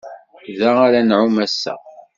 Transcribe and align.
Da 0.59 0.69
ara 0.85 1.01
nɛum 1.03 1.35
ass-a. 1.45 1.73